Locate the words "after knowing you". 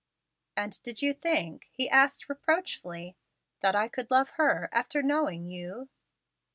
4.71-5.89